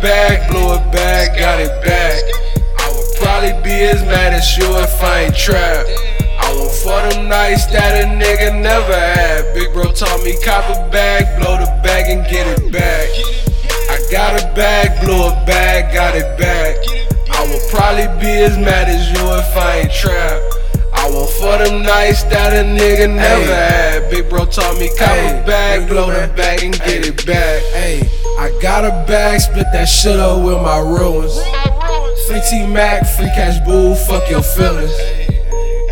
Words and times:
bag, 0.00 0.50
blew 0.50 0.74
it 0.74 0.92
back, 0.92 1.38
got 1.38 1.60
it 1.60 1.72
back. 1.84 2.22
I 2.78 2.86
would 2.92 3.10
probably 3.20 3.54
be 3.62 3.84
as 3.84 4.02
mad 4.02 4.34
as 4.34 4.56
you 4.56 4.66
if 4.78 5.02
I 5.02 5.24
ain't 5.24 5.36
trapped. 5.36 5.90
I 6.38 6.52
want 6.54 6.72
for 6.72 7.00
them 7.10 7.28
nights 7.28 7.66
that 7.66 7.98
a 7.98 8.06
nigga 8.06 8.60
never 8.60 8.94
had. 8.94 9.54
Big 9.54 9.72
bro 9.72 9.92
taught 9.92 10.22
me 10.22 10.36
cop 10.44 10.68
a 10.70 10.88
bag, 10.90 11.40
blow 11.40 11.56
the 11.58 11.66
bag 11.82 12.10
and 12.10 12.24
get 12.30 12.46
it 12.46 12.72
back. 12.72 13.08
I 13.90 13.98
got 14.10 14.40
a 14.40 14.46
bag, 14.54 15.00
blew 15.04 15.26
a 15.26 15.32
bag, 15.46 15.92
got 15.94 16.14
it 16.14 16.38
back. 16.38 16.76
I 17.30 17.42
would 17.48 17.62
probably 17.70 18.08
be 18.20 18.32
as 18.44 18.56
mad 18.58 18.88
as 18.88 19.10
you 19.10 19.24
if 19.32 19.56
I 19.56 19.80
ain't 19.80 19.92
trapped. 19.92 20.56
I 20.94 21.10
want 21.10 21.30
for 21.30 21.58
them 21.64 21.82
nights 21.82 22.22
that 22.24 22.52
a 22.52 22.64
nigga 22.64 23.14
never 23.14 23.54
had. 23.54 24.10
Big 24.10 24.28
bro 24.28 24.46
taught 24.46 24.78
me 24.78 24.90
cop 24.98 25.16
a 25.16 25.44
bag, 25.46 25.88
blow 25.88 26.06
the 26.06 26.32
bag 26.34 26.62
and 26.62 26.74
get 26.80 27.06
it 27.06 27.26
back. 27.26 27.62
I 28.38 28.56
got 28.60 28.84
a 28.84 28.90
bag, 29.06 29.40
split 29.40 29.66
that 29.72 29.86
shit 29.86 30.18
up 30.18 30.44
with 30.44 30.60
my 30.62 30.78
ruins. 30.78 31.34
Free 32.26 32.40
Tmac, 32.40 33.06
free 33.16 33.30
Ca$Boo, 33.34 33.94
fuck 33.94 34.28
your 34.30 34.42
feelings. 34.42 34.92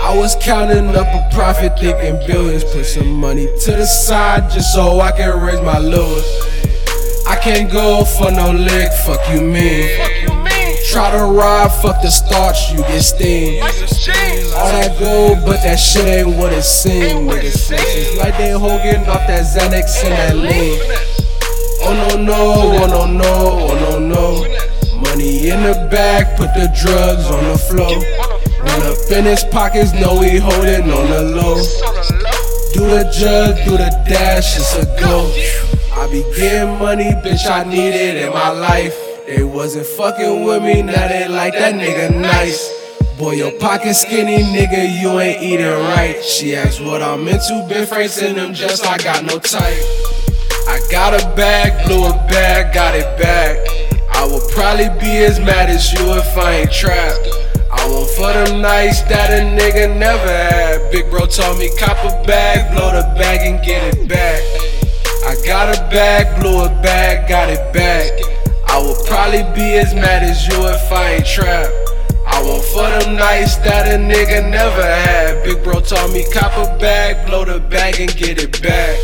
I 0.03 0.15
was 0.15 0.37
counting 0.41 0.95
up 0.95 1.07
a 1.07 1.35
profit, 1.35 1.79
thinking 1.79 2.19
billions. 2.27 2.63
Put 2.65 2.85
some 2.85 3.15
money 3.15 3.47
to 3.47 3.71
the 3.73 3.87
side 3.87 4.51
just 4.51 4.75
so 4.75 5.01
I 5.01 5.13
can 5.13 5.41
raise 5.41 5.63
my 5.63 5.79
lures. 5.79 6.27
I 7.27 7.37
can't 7.37 7.73
go 7.73 8.05
for 8.05 8.31
no 8.31 8.53
lick, 8.53 8.93
fuck 9.07 9.21
you 9.33 9.41
mean. 9.41 9.89
Try 10.91 11.11
to 11.17 11.25
ride, 11.25 11.73
fuck 11.81 12.03
the 12.03 12.11
starch, 12.11 12.73
you 12.73 12.79
get 12.79 13.03
steamed. 13.03 13.63
All 13.63 14.71
that 14.71 14.97
gold, 15.01 15.39
but 15.47 15.63
that 15.63 15.77
shit 15.77 16.07
ain't 16.07 16.37
what 16.37 16.53
it 16.53 16.63
seems. 16.63 17.33
Niggas 17.33 17.73
it's 17.73 18.19
like 18.19 18.37
they 18.37 18.51
holding 18.51 19.09
off 19.09 19.27
that 19.27 19.45
Xanax 19.47 20.05
and 20.05 20.13
that 20.13 20.37
lean. 20.37 21.14
Oh 21.87 21.93
no 21.93 22.17
no, 22.17 22.35
oh 22.35 22.87
no 22.87 23.07
no, 23.07 23.25
oh 23.69 23.75
no 23.79 23.99
no. 23.99 25.01
Money 25.01 25.51
in 25.51 25.63
the 25.63 25.87
bag, 25.91 26.37
put 26.37 26.49
the 26.55 26.73
drugs 26.81 27.27
on 27.31 27.45
the 27.45 27.59
floor. 27.59 28.01
Run 28.65 28.83
up 28.83 28.97
in 29.13 29.25
his 29.25 29.45
pockets, 29.45 29.93
know 29.93 30.21
he 30.21 30.39
holding 30.39 30.91
on 30.91 31.11
the 31.11 31.23
low. 31.23 31.57
Do 32.73 32.81
the 32.89 33.05
jug, 33.13 33.57
do 33.67 33.77
the 33.77 33.91
dash, 34.09 34.57
it's 34.57 34.75
a 34.75 34.87
go. 34.99 35.31
I 36.01 36.09
be 36.11 36.23
getting 36.35 36.79
money, 36.79 37.11
bitch, 37.23 37.47
I 37.49 37.65
need 37.65 37.95
it 37.95 38.17
in 38.17 38.33
my 38.33 38.51
life. 38.51 38.97
They 39.27 39.45
wasn't 39.45 39.87
fucking 39.87 40.43
with 40.45 40.63
me, 40.63 40.83
now 40.83 41.09
they 41.09 41.29
like 41.29 41.53
that 41.53 41.75
nigga 41.75 42.19
nice. 42.19 42.73
Boy, 43.19 43.33
your 43.33 43.53
pocket 43.61 43.95
skinny, 43.95 44.43
nigga, 44.43 45.01
you 45.01 45.21
ain't 45.21 45.43
eating 45.43 45.67
right. 45.67 46.21
She 46.25 46.57
asked 46.57 46.81
what 46.81 47.03
I'm 47.03 47.29
into, 47.29 47.67
been 47.69 47.87
in 48.27 48.37
them 48.37 48.55
just 48.55 48.87
I 48.87 48.97
got 48.99 49.25
no 49.25 49.39
type. 49.39 50.24
I 50.67 50.81
got 50.91 51.15
a 51.15 51.25
bag, 51.37 51.87
blew 51.87 52.05
a 52.07 52.13
bag, 52.29 52.75
got 52.75 52.95
it 52.95 53.19
back. 53.19 53.59
I 54.11 54.27
would 54.27 54.43
probably 54.53 54.89
be 55.01 55.25
as 55.25 55.39
mad 55.39 55.69
as 55.69 55.93
you 55.93 56.15
if 56.15 56.39
I 56.39 56.65
ain't 56.65 56.73
trapped. 56.73 57.29
I 57.71 57.89
want 57.89 58.09
for 58.11 58.33
them 58.33 58.63
nights 58.63 59.03
that 59.03 59.31
a 59.31 59.43
nigga 59.45 59.99
never 59.99 60.27
had. 60.27 60.91
Big 60.91 61.11
bro 61.11 61.27
told 61.27 61.59
me 61.59 61.69
cop 61.77 61.99
a 62.05 62.25
bag, 62.27 62.75
blow 62.75 62.93
the 62.93 63.03
bag 63.19 63.41
and 63.43 63.65
get 63.65 63.95
it 63.95 64.09
back. 64.09 64.41
I 65.27 65.35
got 65.45 65.77
a 65.77 65.81
bag, 65.91 66.41
blew 66.41 66.65
a 66.65 66.69
bag, 66.81 67.29
got 67.29 67.51
it 67.51 67.73
back. 67.75 68.13
I 68.67 68.81
would 68.81 69.05
probably 69.07 69.43
be 69.55 69.77
as 69.77 69.95
mad 69.95 70.23
as 70.23 70.47
you 70.47 70.57
if 70.67 70.93
I 70.93 71.15
ain't 71.15 71.27
trapped. 71.27 71.73
I 72.27 72.43
want 72.43 72.65
for 72.65 72.89
them 72.89 73.17
nights 73.17 73.57
that 73.59 73.87
a 73.87 73.99
nigga 73.99 74.51
never 74.51 74.83
had. 74.83 75.45
Big 75.45 75.63
bro 75.63 75.81
told 75.81 76.13
me 76.13 76.25
cop 76.33 76.57
a 76.57 76.79
bag, 76.79 77.27
blow 77.27 77.45
the 77.45 77.61
bag 77.61 78.01
and 78.01 78.15
get 78.17 78.43
it 78.43 78.63
back. 78.63 78.97